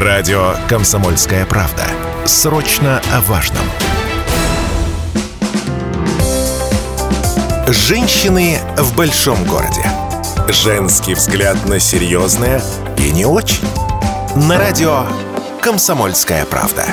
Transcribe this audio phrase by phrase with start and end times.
[0.00, 1.82] Радио «Комсомольская правда».
[2.24, 3.64] Срочно о важном.
[7.66, 9.82] Женщины в большом городе.
[10.50, 12.62] Женский взгляд на серьезное
[12.96, 13.66] и не очень.
[14.36, 15.04] На радио
[15.60, 16.84] «Комсомольская правда».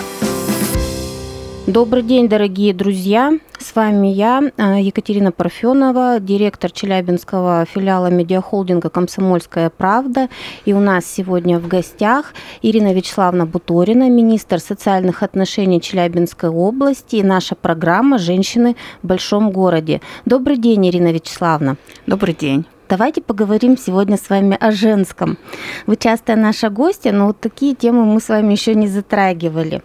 [1.76, 3.34] Добрый день, дорогие друзья.
[3.60, 10.30] С вами я, э, Екатерина Парфенова, директор Челябинского филиала медиахолдинга «Комсомольская правда».
[10.64, 17.24] И у нас сегодня в гостях Ирина Вячеславовна Буторина, министр социальных отношений Челябинской области и
[17.24, 20.00] наша программа «Женщины в большом городе».
[20.24, 21.76] Добрый день, Ирина Вячеславовна.
[22.08, 22.66] Добрый день.
[22.88, 25.40] Давайте поговорим сегодня с вами о женском.
[25.88, 29.82] Вы часто наша гостья, но вот такие темы мы с вами еще не затрагивали.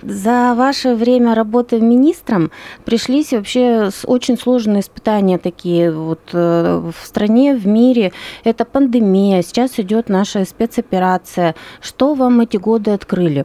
[0.00, 2.50] За ваше время работы министром
[2.86, 8.12] пришлись вообще очень сложные испытания такие вот э, в стране, в мире.
[8.44, 11.54] Это пандемия, сейчас идет наша спецоперация.
[11.82, 13.44] Что вам эти годы открыли?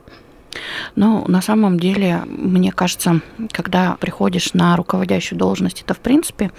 [0.96, 6.52] Ну, на самом деле, мне кажется, когда приходишь на руководящую должность, это, в принципе,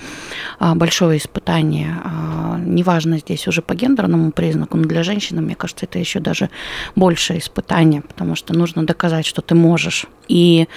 [0.58, 1.96] а, большое испытание.
[2.04, 6.50] А, неважно здесь уже по гендерному признаку, но для женщины, мне кажется, это еще даже
[6.96, 10.06] большее испытание, потому что нужно доказать, что ты можешь.
[10.26, 10.68] И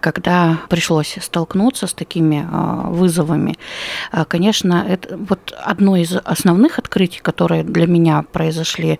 [0.00, 3.56] когда пришлось столкнуться с такими а, вызовами,
[4.28, 8.98] конечно, это вот одно из основных открытий, которые для меня произошли,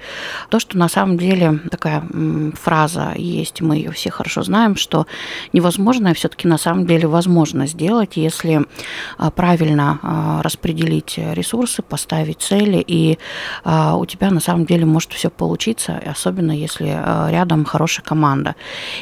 [0.49, 2.05] то, что на самом деле такая
[2.55, 5.07] фраза есть мы ее все хорошо знаем, что
[5.53, 8.65] невозможное все-таки на самом деле возможно сделать, если
[9.19, 13.19] а, правильно а, распределить ресурсы, поставить цели, и
[13.65, 16.87] а, у тебя на самом деле может все получиться, особенно если
[17.31, 18.55] рядом хорошая команда.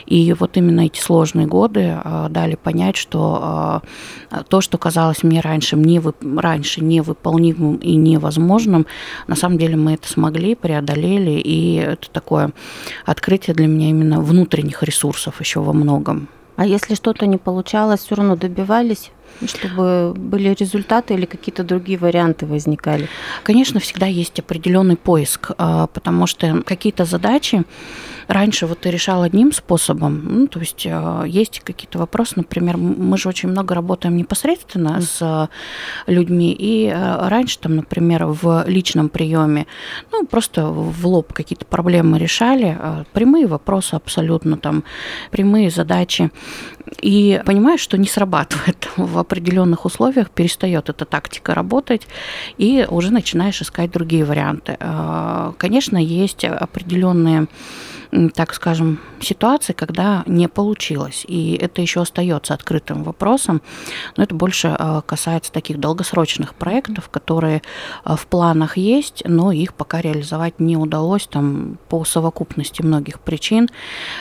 [0.07, 1.99] И вот именно эти сложные годы
[2.31, 3.83] дали понять, что
[4.49, 6.03] то, что казалось мне раньше, мне
[6.37, 8.87] раньше невыполнимым и невозможным,
[9.27, 12.53] на самом деле мы это смогли, преодолели, и это такое
[13.05, 16.29] открытие для меня именно внутреннее внутренних ресурсов еще во многом.
[16.57, 19.11] А если что-то не получалось, все равно добивались?
[19.47, 23.09] Чтобы были результаты или какие-то другие варианты возникали?
[23.43, 27.65] Конечно, всегда есть определенный поиск, а, потому что какие-то задачи
[28.29, 33.19] раньше вот ты решал одним способом, ну, то есть а, есть какие-то вопросы, например, мы
[33.19, 35.49] же очень много работаем непосредственно с
[36.07, 39.67] людьми, и а, раньше там, например, в личном приеме,
[40.13, 42.79] ну, просто в лоб какие-то проблемы решали,
[43.13, 44.85] прямые вопросы абсолютно, там,
[45.31, 46.31] прямые задачи,
[47.01, 52.07] и понимаешь, что не срабатывает в определенных условиях, перестает эта тактика работать,
[52.59, 54.77] и уже начинаешь искать другие варианты.
[54.81, 57.47] А, конечно, есть определенные
[58.35, 61.25] так скажем, ситуации, когда не получилось.
[61.27, 63.61] И это еще остается открытым вопросом.
[64.17, 67.63] Но это больше а, касается таких долгосрочных проектов, которые
[68.05, 73.69] а, в планах есть, но их пока реализовать не удалось там, по совокупности многих причин.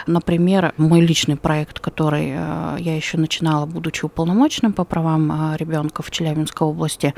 [0.07, 6.09] Например, мой личный проект, который а, я еще начинала, будучи уполномоченным по правам ребенка в
[6.09, 7.13] Челябинской области,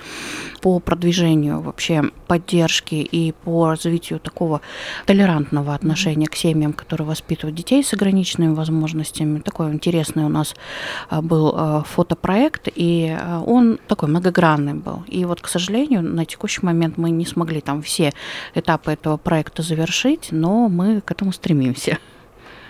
[0.62, 4.62] по продвижению вообще поддержки и по развитию такого
[5.06, 9.40] толерантного отношения к семьям, которые воспитывают детей с ограниченными возможностями.
[9.40, 10.56] Такой интересный у нас
[11.10, 15.04] а, был а, фотопроект, и а, он такой многогранный был.
[15.08, 18.12] И вот, к сожалению, на текущий момент мы не смогли там все
[18.56, 21.98] этапы этого проекта завершить, но мы к этому стремимся.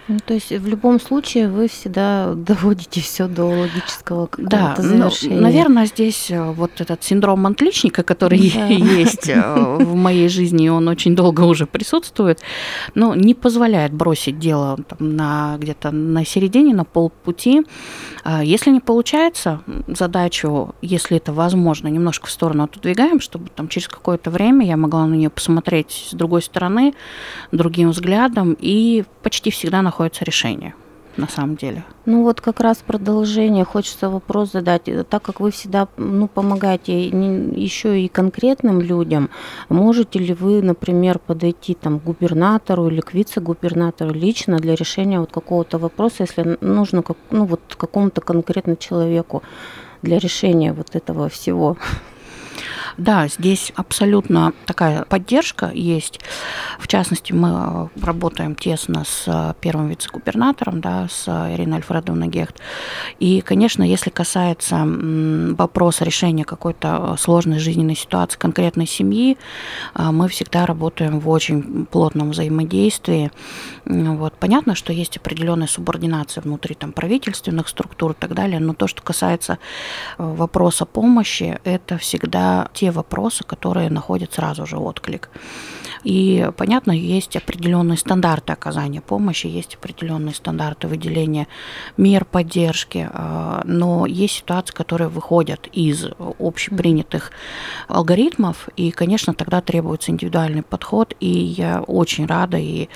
[0.08, 5.36] Ну, то есть в любом случае вы всегда доводите все до логического да, завершения.
[5.36, 8.68] Ну, наверное, здесь э, вот этот синдром отличника, который да.
[8.68, 12.42] есть э, в моей жизни, он очень долго уже присутствует,
[12.94, 17.64] но не позволяет бросить дело там, на где-то на середине, на полпути.
[18.24, 23.88] А если не получается задачу, если это возможно, немножко в сторону отодвигаем, чтобы там через
[23.88, 26.94] какое-то время я могла на нее посмотреть с другой стороны,
[27.52, 30.74] другим взглядом, и почти всегда находиться находится решение
[31.18, 31.84] на самом деле.
[32.06, 34.90] Ну вот как раз продолжение, хочется вопрос задать.
[35.10, 39.30] Так как вы всегда ну, помогаете еще и конкретным людям,
[39.70, 45.32] можете ли вы, например, подойти там, к губернатору или к вице-губернатору лично для решения вот
[45.32, 49.42] какого-то вопроса, если нужно как, ну, вот какому-то конкретному человеку
[50.02, 51.78] для решения вот этого всего?
[52.98, 56.22] Да, здесь абсолютно такая поддержка есть.
[56.80, 62.62] В частности, мы э, работаем тесно с э, первым вице-губернатором, да, с Ириной Альфредовной Гехт.
[63.20, 69.38] И, конечно, если касается вопроса решения какой-то э, сложной жизненной ситуации конкретной семьи,
[69.96, 73.32] мы всегда работаем в очень плотном взаимодействии.
[73.86, 74.34] Вот.
[74.40, 79.02] Понятно, что есть определенная субординация внутри там, правительственных структур и так далее, но то, что
[79.02, 79.58] касается
[80.18, 85.30] вопроса помощи, это всегда те те вопросы, которые находят сразу же отклик.
[86.06, 91.48] И, понятно, есть определенные стандарты оказания помощи, есть определенные стандарты выделения
[91.98, 96.06] мер поддержки, а, но есть ситуации, которые выходят из
[96.40, 97.32] общепринятых
[97.88, 102.88] алгоритмов, и, конечно, тогда требуется индивидуальный подход, и я очень рада, и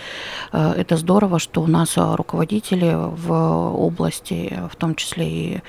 [0.51, 5.61] а, это здорово, что у нас руководители в области, в том числе и,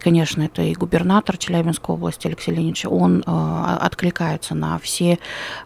[0.00, 3.43] конечно, это и губернатор Челябинской области Алексей Леонидович, он а,
[3.80, 5.18] откликается на все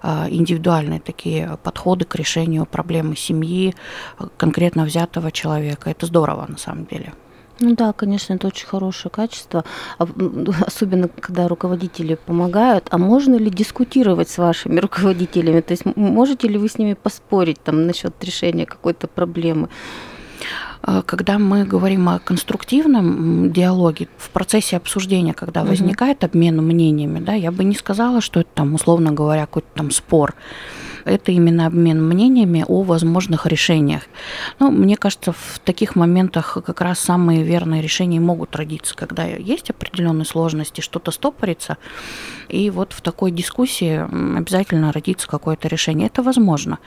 [0.03, 3.75] индивидуальные разные такие подходы к решению проблемы семьи
[4.37, 5.91] конкретно взятого человека.
[5.91, 7.13] Это здорово на самом деле.
[7.61, 9.65] Ну да, конечно, это очень хорошее качество,
[9.99, 10.07] а,
[10.67, 12.89] особенно когда руководители помогают.
[12.91, 15.61] А можно ли дискутировать с вашими руководителями?
[15.61, 19.69] То есть можете ли вы с ними поспорить там насчет решения какой-то проблемы?
[20.83, 27.35] А, когда мы говорим о конструктивном диалоге, в процессе обсуждения, когда возникает обмен мнениями, да,
[27.35, 30.35] я бы не сказала, что это там, условно говоря, какой-то там спор
[31.09, 34.03] это именно обмен мнениями о возможных решениях.
[34.59, 39.71] Ну, мне кажется, в таких моментах как раз самые верные решения могут родиться, когда есть
[39.71, 41.79] определенные сложности, что-то стопорится,
[42.49, 44.07] и вот в такой дискуссии
[44.39, 46.07] обязательно родится какое-то решение.
[46.07, 46.79] Это возможно.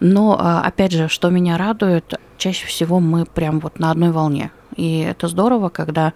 [0.00, 4.50] Но, а, опять же, что меня радует, чаще всего мы прям вот на одной волне.
[4.76, 6.12] И это здорово, когда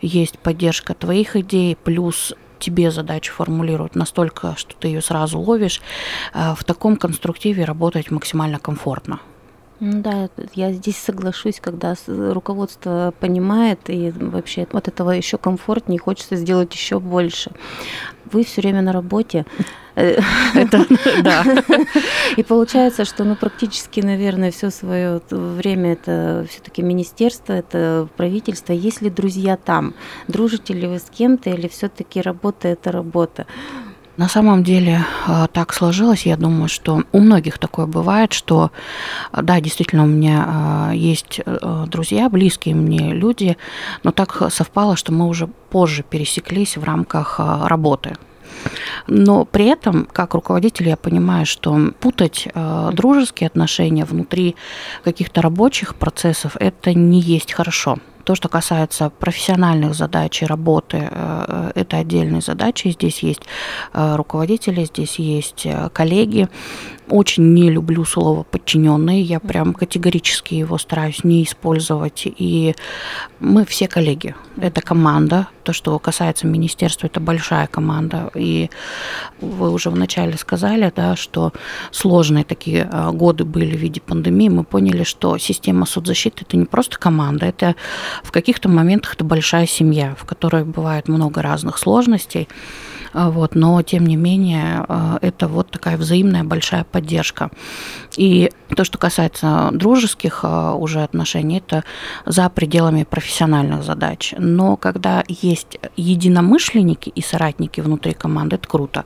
[0.00, 2.34] есть поддержка твоих идей, плюс
[2.64, 5.82] тебе задачу формулируют настолько, что ты ее сразу ловишь,
[6.32, 9.18] э, в таком конструктиве работать максимально комфортно.
[9.84, 16.72] Да, я здесь соглашусь, когда руководство понимает, и вообще от этого еще комфортнее, хочется сделать
[16.72, 17.50] еще больше.
[18.32, 19.44] Вы все время на работе.
[19.94, 20.86] Это,
[21.22, 21.44] да.
[22.36, 28.72] И получается, что ну, практически, наверное, все свое время это все-таки министерство, это правительство.
[28.72, 29.94] Есть ли друзья там?
[30.28, 33.46] Дружите ли вы с кем-то или все-таки работа это работа?
[34.16, 38.70] На самом деле а, так сложилось, я думаю, что у многих такое бывает, что
[39.32, 43.56] да, действительно у меня а, есть э, друзья, близкие мне люди,
[44.04, 48.16] но так совпало, что мы уже позже пересеклись в рамках работы.
[49.08, 54.54] Но при этом, как руководитель, я понимаю, что путать э, дружеские отношения внутри
[55.02, 57.98] каких-то рабочих процессов это не есть хорошо.
[58.24, 62.88] То, что касается профессиональных задач и работы, э, это отдельные задачи.
[62.88, 63.42] Здесь есть
[63.92, 66.48] э, руководители, здесь есть э, коллеги.
[67.08, 69.20] Очень не люблю слово подчиненные.
[69.20, 72.22] Я прям категорически его стараюсь не использовать.
[72.24, 72.74] И
[73.40, 74.34] мы все коллеги.
[74.56, 75.48] Это команда.
[75.64, 78.30] То, что касается министерства, это большая команда.
[78.34, 78.70] И
[79.40, 81.52] вы уже вначале сказали, да, что
[81.90, 84.48] сложные такие годы были в виде пандемии.
[84.48, 87.76] Мы поняли, что система соцзащиты это не просто команда, это
[88.22, 92.48] в каких-то моментах это большая семья, в которой бывает много разных сложностей.
[93.14, 97.50] А, вот, но тем не менее а, это вот такая взаимная большая поддержка.
[98.16, 101.84] И то, что касается дружеских а, уже отношений, это
[102.26, 104.34] за пределами профессиональных задач.
[104.38, 109.04] Но когда есть единомышленники и соратники внутри команды, это круто.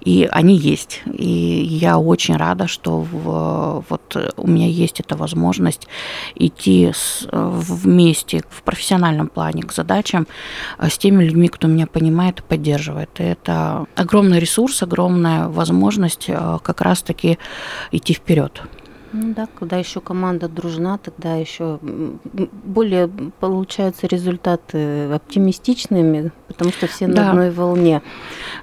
[0.00, 1.02] И они есть.
[1.06, 5.88] И я очень рада, что в, вот у меня есть эта возможность
[6.34, 10.26] идти с, вместе в профессиональном плане к задачам
[10.78, 13.10] с теми людьми, кто меня понимает и поддерживает.
[13.20, 17.38] И это огромный ресурс, огромная возможность э, как раз-таки
[17.92, 18.35] идти вперед.
[19.12, 23.08] Ну да, когда еще команда дружна, тогда еще более
[23.40, 27.14] получаются результаты оптимистичными, потому что все да.
[27.22, 28.02] на одной волне.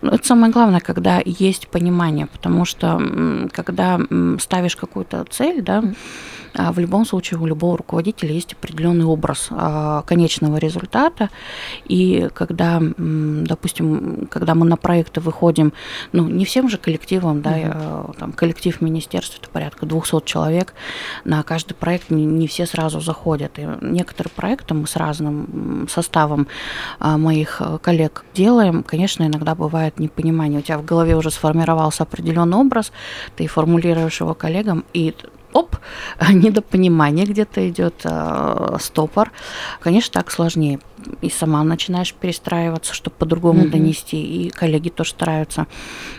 [0.01, 3.01] Ну, это самое главное, когда есть понимание, потому что
[3.51, 4.00] когда
[4.39, 5.83] ставишь какую-то цель, да,
[6.53, 11.29] в любом случае у любого руководителя есть определенный образ а, конечного результата.
[11.86, 15.74] И когда, допустим, когда мы на проекты выходим,
[16.12, 18.17] ну, не всем же коллективам, да, mm-hmm.
[18.19, 20.74] там, коллектив министерства, это порядка 200 человек,
[21.25, 23.57] на каждый проект не, не все сразу заходят.
[23.57, 26.48] И некоторые проекты мы с разным составом
[27.00, 28.83] а, моих коллег делаем.
[28.83, 30.60] Конечно, иногда бывает непонимание.
[30.60, 32.91] У тебя в голове уже сформировался определенный образ,
[33.36, 35.15] ты формулируешь его коллегам, и
[35.53, 35.77] оп,
[36.29, 39.31] недопонимание где-то идет, э, стопор.
[39.79, 40.79] Конечно, так сложнее
[41.22, 43.69] и сама начинаешь перестраиваться, чтобы по-другому mm-hmm.
[43.69, 45.67] донести, и коллеги тоже стараются.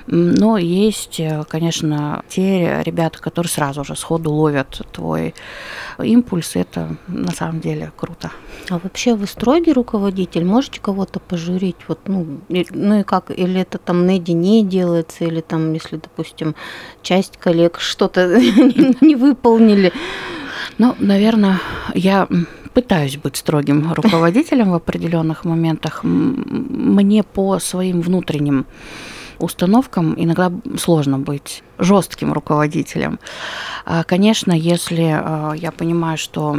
[0.06, 5.34] Но есть, э, конечно, те ребята, которые сразу же сходу ловят твой
[5.98, 8.30] импульс, это на самом деле круто.
[8.70, 10.44] А вообще вы строгий руководитель?
[10.44, 11.76] Можете кого-то пожурить?
[11.88, 13.30] Вот, ну, и, ну и как?
[13.30, 16.54] Или это там наедине делается, или там, если, допустим,
[17.02, 18.28] часть коллег что-то
[19.00, 19.92] не выполнили?
[20.78, 21.60] Ну, наверное,
[21.94, 22.28] я
[22.74, 26.04] пытаюсь быть строгим руководителем в определенных моментах.
[26.04, 28.66] Мне по своим внутренним
[29.38, 33.18] установкам иногда сложно быть жестким руководителем.
[33.84, 36.56] А, конечно, если а, я понимаю, что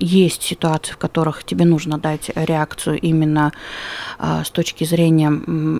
[0.00, 3.52] есть ситуации, в которых тебе нужно дать реакцию именно
[4.18, 5.30] а, с точки зрения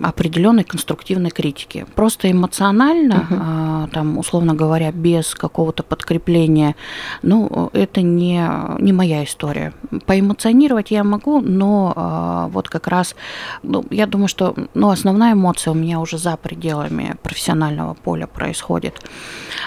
[0.03, 1.87] определенной конструктивной критики.
[1.95, 3.41] Просто эмоционально, угу.
[3.41, 6.77] а, там, условно говоря, без какого-то подкрепления,
[7.23, 8.47] ну, это не,
[8.79, 9.73] не моя история.
[10.07, 13.17] Поэмоционировать я могу, но а, вот как раз,
[13.63, 19.03] ну, я думаю, что ну, основная эмоция у меня уже за пределами профессионального поля происходит.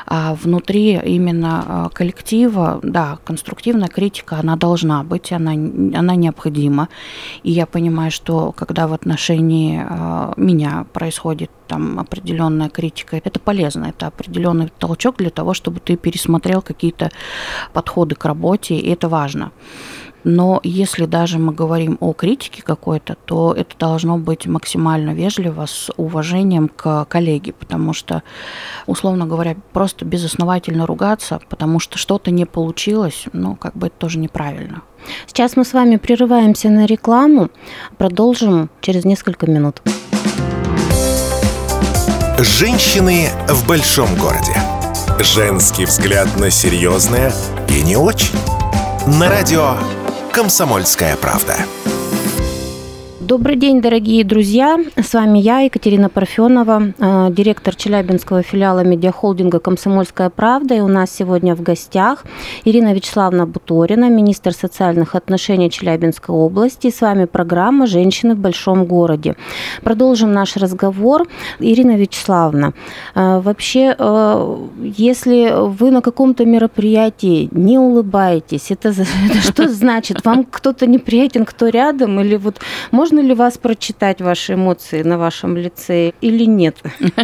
[0.06, 6.88] А внутри именно коллектива, да, конструктивная критика, она должна быть, она, она необходима.
[7.44, 13.86] И я понимаю, что когда в отношении э, меня происходит там определенная критика, это полезно,
[13.86, 17.10] это определенный толчок для того, чтобы ты пересмотрел какие-то
[17.74, 19.52] подходы к работе, и это важно.
[20.24, 25.92] Но если даже мы говорим о критике какой-то, то это должно быть максимально вежливо, с
[25.98, 28.24] уважением к коллеге, потому что,
[28.88, 34.20] условно говоря, просто безосновательно ругаться, потому что что-то не получилось, ну, как бы это тоже
[34.20, 34.82] неправильно.
[35.28, 37.50] Сейчас мы с вами прерываемся на рекламу,
[37.98, 39.82] продолжим через несколько минут.
[42.40, 44.56] Женщины в большом городе.
[45.20, 47.32] Женский взгляд на серьезное
[47.70, 48.36] и не очень.
[49.06, 49.76] На радио
[50.34, 51.56] «Комсомольская правда».
[53.28, 54.78] Добрый день, дорогие друзья.
[54.98, 60.76] С вами я, Екатерина Парфенова, э, директор Челябинского филиала медиахолдинга «Комсомольская правда».
[60.76, 62.26] И у нас сегодня в гостях
[62.66, 66.88] Ирина Вячеславовна Буторина, министр социальных отношений Челябинской области.
[66.88, 69.36] И с вами программа «Женщины в большом городе».
[69.84, 71.26] Продолжим наш разговор.
[71.60, 72.74] Ирина Вячеславовна,
[73.16, 74.58] э, вообще, э,
[74.98, 78.90] если вы на каком-то мероприятии не улыбаетесь, это,
[79.30, 80.26] это что значит?
[80.26, 82.20] Вам кто-то неприятен, кто рядом?
[82.20, 82.60] Или вот
[82.92, 86.78] можно можно ли вас прочитать ваши эмоции на вашем лице или нет?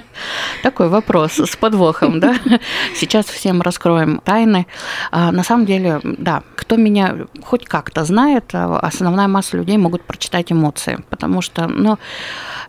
[0.64, 2.36] Такой вопрос с подвохом, да?
[2.96, 4.68] Сейчас всем раскроем тайны.
[5.12, 10.04] А, на самом деле, да, кто меня хоть как-то знает, а, основная масса людей могут
[10.04, 11.98] прочитать эмоции, потому что, ну,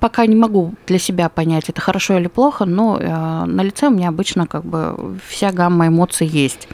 [0.01, 3.91] пока не могу для себя понять, это хорошо или плохо, но э, на лице у
[3.91, 6.69] меня обычно как бы вся гамма эмоций есть.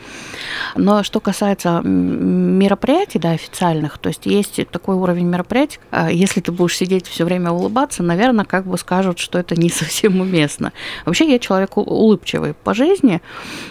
[0.76, 6.52] Но что касается мероприятий, да, официальных, то есть есть такой уровень мероприятий, а если ты
[6.52, 10.73] будешь сидеть все время улыбаться, наверное, как бы скажут, что это не совсем уместно.
[11.07, 13.23] Вообще я человек улыбчивый по жизни,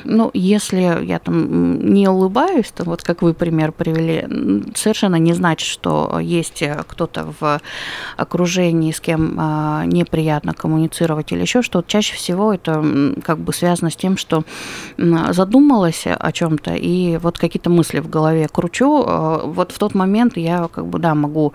[0.04, 5.68] но если я там не улыбаюсь, то вот как вы пример привели, совершенно не значит,
[5.68, 7.62] что есть кто-то в
[8.18, 11.88] окружении, с кем а, неприятно коммуницировать или еще что-то.
[11.88, 12.84] Чаще всего это
[13.24, 14.44] как бы связано с тем, что
[14.98, 19.04] задумалась о чем-то и вот какие-то мысли в голове кручу.
[19.06, 21.54] А, вот в тот момент я как бы, да, могу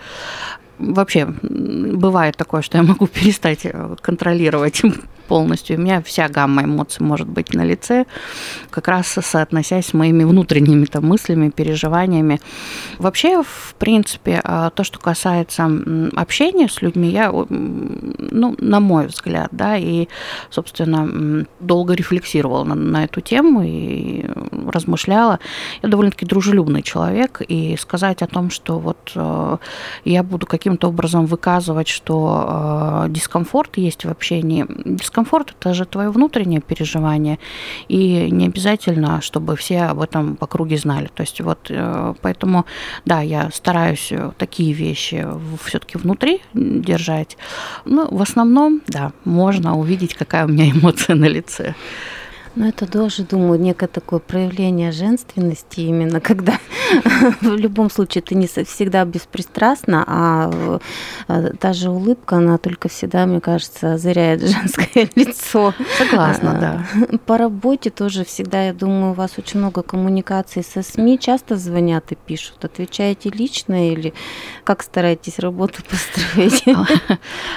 [0.80, 4.82] вообще бывает такое, что я могу перестать э, контролировать
[5.30, 5.78] полностью.
[5.78, 8.04] У меня вся гамма эмоций может быть на лице,
[8.70, 12.40] как раз соотносясь с моими внутренними там, мыслями, переживаниями.
[12.98, 15.70] Вообще, в принципе, а, то, что касается
[16.16, 20.08] общения с людьми, я, ну, на мой взгляд, да, и,
[20.50, 24.26] собственно, долго рефлексировала на, на эту тему и
[24.66, 25.38] размышляла.
[25.80, 29.58] Я довольно-таки дружелюбный человек, и сказать о том, что вот э,
[30.04, 36.10] я буду каким-то образом выказывать, что э, дискомфорт есть в общении, дискомфорт это же твое
[36.10, 37.38] внутреннее переживание,
[37.88, 41.10] и не обязательно, чтобы все об этом по круге знали.
[41.12, 42.66] То есть вот э, поэтому,
[43.04, 45.26] да, я стараюсь э, такие вещи
[45.64, 47.36] все-таки внутри держать.
[47.84, 51.74] Но в основном, да, можно увидеть, какая у меня эмоция на лице.
[52.56, 56.58] Ну, это тоже, думаю, некое такое проявление женственности, именно когда
[57.40, 60.80] в любом случае ты не всегда беспристрастна, а,
[61.28, 65.74] а та же улыбка, она только всегда, мне кажется, озаряет женское лицо.
[65.98, 67.18] Согласна, да.
[67.26, 72.10] По работе тоже всегда, я думаю, у вас очень много коммуникаций со СМИ, часто звонят
[72.12, 72.64] и пишут.
[72.64, 74.12] Отвечаете лично или
[74.64, 76.64] как стараетесь работу построить?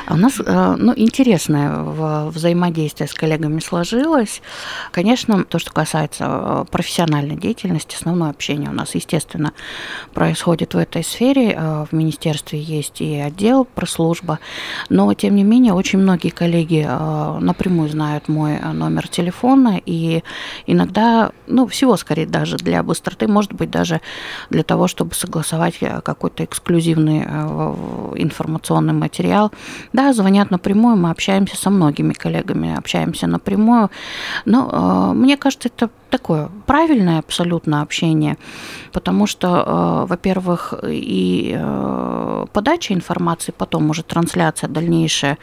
[0.06, 1.84] А у нас э, ну, интересное
[2.30, 4.42] взаимодействие с коллегами сложилось.
[4.92, 9.54] Конечно, то, что касается э, профессиональной деятельности, основное общение у нас, естественно,
[10.14, 11.54] происходит в этой сфере.
[11.58, 14.40] Э, в министерстве есть и отдел прослужба,
[14.90, 20.24] но, тем не менее, очень многие коллеги э, напрямую знают мой номер телефона, и
[20.68, 24.02] иногда, ну, всего скорее даже для быстроты, может быть, даже
[24.50, 27.24] для того, чтобы согласовать какой-то эксклюзивный
[28.16, 29.52] информационный материал.
[29.94, 33.90] Да, звонят напрямую, мы общаемся со многими коллегами, общаемся напрямую,
[34.46, 34.73] но
[35.14, 38.38] мне кажется, это такое правильное абсолютно общение,
[38.92, 41.60] потому что, во-первых, и
[42.54, 45.38] подача информации, потом уже трансляция дальнейшая,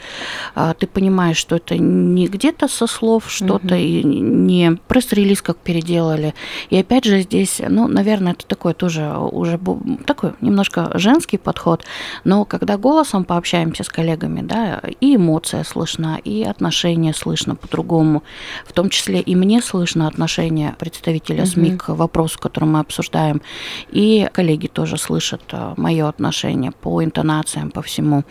[0.79, 3.75] ты понимаешь, что это не где-то со слов что-то, угу.
[3.75, 6.35] и не пресс-релиз как переделали.
[6.71, 9.59] И опять же здесь, ну, наверное, это такое тоже уже
[10.07, 11.85] такой немножко женский подход,
[12.25, 18.23] но когда голосом пообщаемся с коллегами, да, и эмоция слышна, и отношения слышно по-другому,
[18.67, 23.43] в том числе и мне слышно отношение представителя СМИ к вопросу, который мы обсуждаем,
[23.91, 28.25] и коллеги тоже слышат э, мое отношение по интонациям, по всему.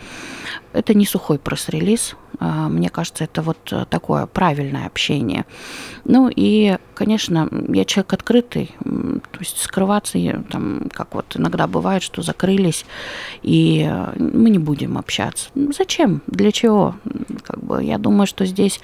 [0.72, 5.44] Это не сухой пресс-релиз, а, мне кажется, это вот э, такое правильное общение.
[6.04, 10.18] Ну и, конечно, я человек открытый, то есть скрываться,
[10.50, 12.86] там, как вот иногда бывает, что закрылись,
[13.42, 15.50] и э, мы не будем общаться.
[15.54, 16.22] Зачем?
[16.28, 16.94] Для чего?
[17.42, 18.80] Как бы, я думаю, что здесь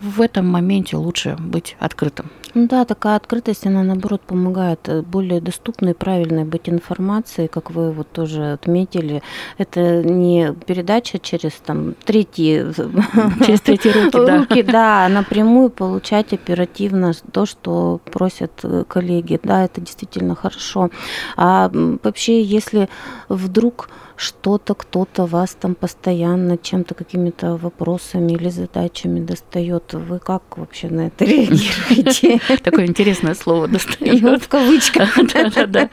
[0.00, 2.30] в этом моменте лучше быть открытым.
[2.54, 7.92] Ну да, такая открытость, она наоборот помогает э, более доступной, правильной быть информацией, как вы
[7.92, 9.22] вот тоже отметили.
[9.58, 12.66] Это не передача через там третьи...
[13.46, 14.38] Через третьи руки, да.
[14.38, 19.38] Руки, да, напрямую получать оперативно то, что просят э, коллеги.
[19.42, 20.90] Да, это действительно хорошо.
[21.36, 21.70] А
[22.02, 22.88] вообще, если
[23.28, 29.92] вдруг что-то, кто-то вас там постоянно чем-то, какими-то вопросами или задачами достает.
[29.92, 32.40] Вы как вообще на это реагируете?
[32.62, 34.22] Такое интересное слово достает.
[34.22, 35.18] Ну, в кавычках.
[35.34, 35.90] Да-да-да.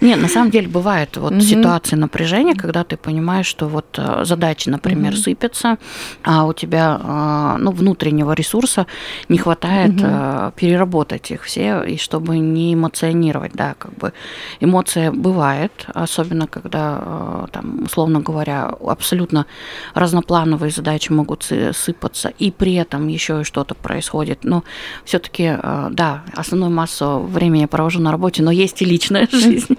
[0.00, 4.70] Не, на самом деле бывают вот ситуации напряжения, когда ты понимаешь, что вот э, задачи,
[4.70, 5.78] например, сыпятся,
[6.22, 8.86] а у тебя э, ну, внутреннего ресурса
[9.28, 14.12] не хватает э, переработать их все, и чтобы не эмоционировать, да, как бы
[14.60, 19.46] эмоция бывает, особенно когда там условно говоря, абсолютно
[19.94, 24.44] разноплановые задачи могут сыпаться, и при этом еще и что-то происходит.
[24.44, 24.64] Но
[25.04, 29.76] все-таки, э, да, основную массу времени я провожу на работе, но есть и личная жизнь.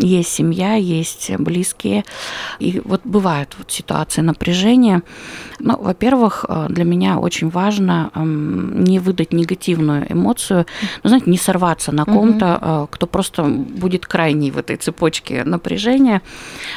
[0.00, 2.04] Есть семья, есть близкие.
[2.58, 5.02] И вот бывают вот ситуации напряжения.
[5.58, 10.66] Ну, во-первых, э, для меня очень важно эм, не выдать негативную эмоцию,
[11.02, 12.88] ну, знаете, не сорваться на ком-то, угу.
[12.90, 16.22] кто просто будет крайний в этой цепочке напряжения.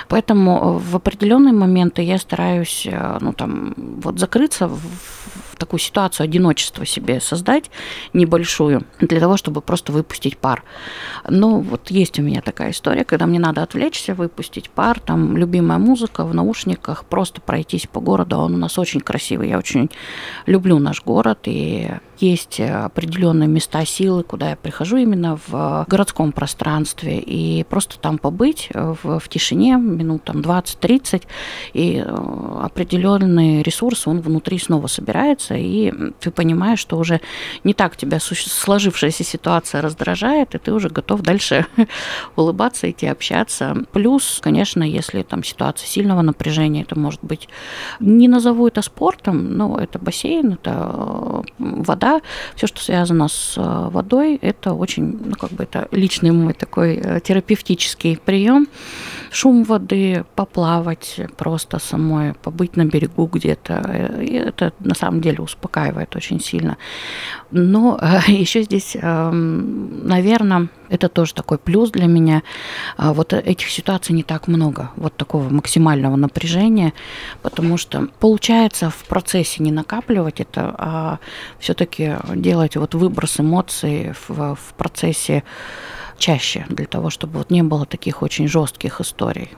[0.09, 4.79] Поэтому в определенные моменты я стараюсь, э, ну, там, вот закрыться в
[5.57, 7.69] такую ситуацию одиночества себе создать
[8.13, 10.63] небольшую, для того, чтобы просто выпустить пар.
[11.27, 15.77] Ну, вот есть у меня такая история, когда мне надо отвлечься, выпустить пар, там любимая
[15.77, 19.89] музыка в наушниках, просто пройтись по городу, он у нас очень красивый, я очень
[20.45, 21.89] люблю наш город, и
[22.23, 28.69] есть определенные места силы, куда я прихожу именно в городском пространстве, и просто там побыть
[28.73, 31.23] в, в тишине минут там 20-30,
[31.73, 37.19] и э, определенный ресурс, он внутри снова собирается, и ты понимаешь, что уже
[37.63, 41.65] не так тебя сложившаяся ситуация раздражает, и ты уже готов дальше
[42.35, 43.75] улыбаться, идти общаться.
[43.91, 47.49] Плюс, конечно, если там ситуация сильного напряжения, это может быть,
[47.99, 52.12] не назову это спортом, но это бассейн, это вода,
[52.55, 56.95] все, что связано с э, водой, это очень, ну, как бы это личный мой такой
[56.95, 58.67] э, терапевтический прием.
[59.31, 66.15] Шум воды, поплавать просто самой, побыть на берегу где-то, э, это на самом деле успокаивает
[66.15, 66.77] очень сильно.
[67.51, 72.43] Но еще здесь, эм, наверное, это тоже такой плюс для меня.
[72.97, 76.93] А вот этих ситуаций не так много, вот такого максимального напряжения,
[77.41, 81.19] потому что получается в процессе не накапливать это, а
[81.59, 85.43] все-таки делать вот выброс эмоций в, в процессе
[86.17, 89.49] чаще, для того, чтобы вот не было таких очень жестких историй.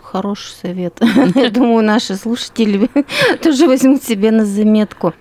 [0.00, 1.00] Хороший совет.
[1.34, 2.88] Я думаю, наши слушатели
[3.42, 5.12] тоже возьмут себе на заметку.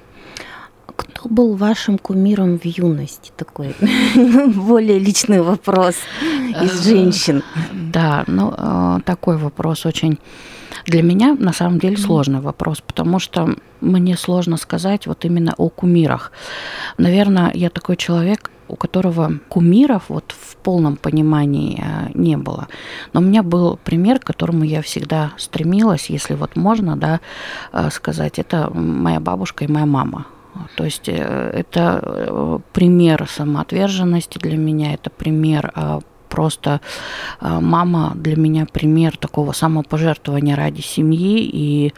[1.26, 3.32] Кто был вашим кумиром в юности?
[3.36, 3.76] Такой
[4.56, 5.96] более личный вопрос
[6.62, 7.42] из э, женщин.
[7.74, 10.20] Да, ну э, такой вопрос очень
[10.86, 15.70] для меня на самом деле сложный вопрос, потому что мне сложно сказать вот именно о
[15.70, 16.32] кумирах.
[17.00, 22.68] Наверное, я такой человек, у которого кумиров вот в полном понимании э, не было.
[23.14, 27.20] Но у меня был пример, к которому я всегда стремилась, если вот можно, да,
[27.90, 30.28] сказать, это моя бабушка и моя мама.
[30.76, 36.82] То есть э, это э, пример самоотверженности для меня, это пример а, просто
[37.40, 41.40] мама для меня пример такого самопожертвования ради семьи.
[41.42, 41.94] И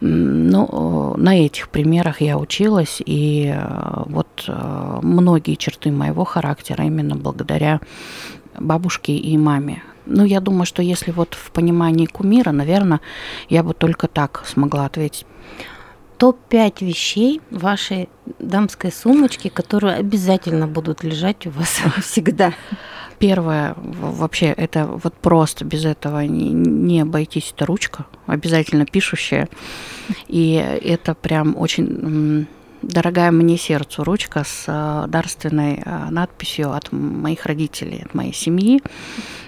[0.00, 4.48] ну, на этих примерах я училась, и э, вот
[5.02, 7.80] многие черты моего характера именно благодаря
[8.58, 9.82] бабушке и маме.
[10.06, 13.00] Ну, я думаю, что если вот в понимании кумира, наверное,
[13.48, 15.26] я бы только так смогла ответить.
[16.18, 22.52] Топ-5 вещей вашей дамской сумочки, которые обязательно будут лежать у вас всегда.
[23.18, 29.48] Первое, вообще, это вот просто без этого не, не обойтись, это ручка, обязательно пишущая.
[30.26, 32.48] И это прям очень
[32.82, 38.82] дорогая мне сердцу ручка с э, дарственной э, надписью от моих родителей, от моей семьи.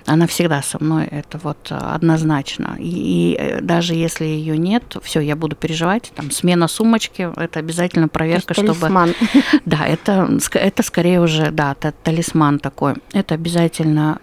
[0.07, 2.77] Она всегда со мной, это вот э, однозначно.
[2.79, 6.13] И, и даже если ее нет, все, я буду переживать.
[6.15, 8.75] Там смена сумочки, это обязательно проверка, чтобы.
[8.75, 9.15] Талисман.
[9.65, 12.95] Да, это, это скорее уже, да, это талисман такой.
[13.13, 14.19] Это обязательно,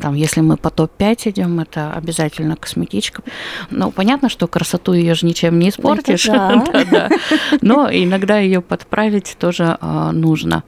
[0.00, 3.22] там, если мы по топ-5 идем, это обязательно косметичка.
[3.70, 6.28] Ну, понятно, что красоту ее же ничем не испортишь.
[6.40, 6.64] Да.
[6.72, 7.08] да, да.
[7.60, 10.64] Но иногда ее подправить тоже э, нужно.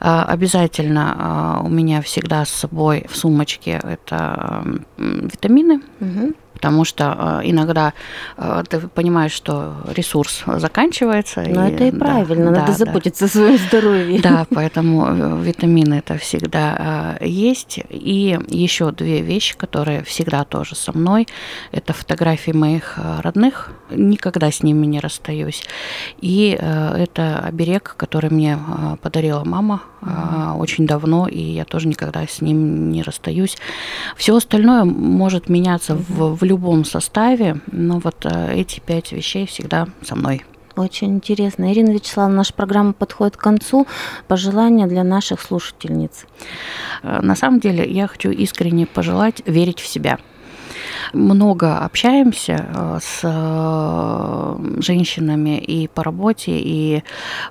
[0.00, 4.62] Э, обязательно э, у меня всегда с собой в сумочке это
[4.98, 5.80] э, витамины.
[6.00, 7.92] Угу потому что э, иногда
[8.38, 11.42] э, ты понимаешь, что ресурс заканчивается.
[11.42, 13.26] Но и, это и да, правильно, да, надо да, заботиться да.
[13.26, 14.20] о своем здоровье.
[14.22, 17.80] Да, поэтому э, витамины это всегда есть.
[17.90, 21.28] И еще две вещи, которые всегда тоже со мной,
[21.72, 25.62] это фотографии моих родных, никогда с ними не расстаюсь.
[26.22, 28.58] И это оберег, который мне
[29.02, 30.56] подарила мама mm-hmm.
[30.58, 33.56] очень давно, и я тоже никогда с ним не расстаюсь.
[34.16, 36.36] Все остальное может меняться mm-hmm.
[36.36, 40.44] в любом составе, но вот э, эти пять вещей всегда со мной.
[40.76, 41.72] Очень интересно.
[41.72, 43.86] Ирина Вячеславовна, наша программа подходит к концу.
[44.28, 46.26] Пожелания для наших слушательниц.
[47.02, 50.18] Э, на самом деле я хочу искренне пожелать верить в себя–
[51.12, 57.02] много общаемся э, с э, женщинами и по работе, и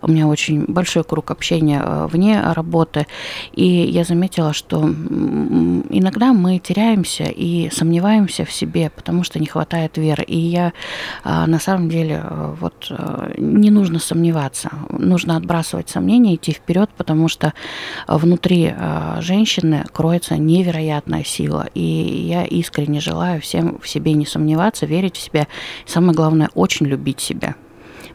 [0.01, 3.07] у меня очень большой круг общения э, вне работы.
[3.53, 9.97] И я заметила, что иногда мы теряемся и сомневаемся в себе, потому что не хватает
[9.97, 10.23] веры.
[10.23, 10.73] И я
[11.23, 12.23] на самом деле
[12.59, 12.91] вот
[13.37, 17.53] не нужно сомневаться, нужно отбрасывать сомнения, идти вперед, потому что
[18.07, 18.73] внутри
[19.19, 21.67] женщины кроется невероятная сила.
[21.73, 22.99] И я искренне
[23.35, 25.47] желаю всем в себе не сомневаться, верить в себя.
[25.85, 27.55] И самое главное, очень любить себя.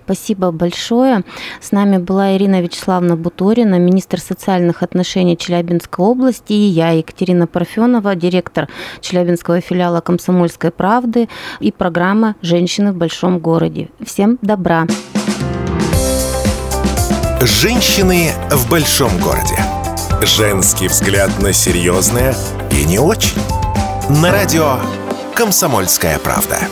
[0.04, 1.22] Спасибо большое.
[1.60, 8.16] С нами была Ирина Вячеславовна Буторина, министр социальных отношений Челябинской области, и я, Екатерина Парфенова,
[8.16, 8.68] директор
[9.00, 11.28] Челябинского филиала «Комсомольской правды»
[11.60, 13.88] и программа «Женщины в большом городе».
[14.04, 14.86] Всем добра!
[17.40, 19.56] Женщины в большом городе.
[20.22, 22.34] Женский взгляд на серьезное
[22.72, 23.38] и не очень.
[24.10, 24.80] На радио
[25.40, 26.68] «Комсомольская правда».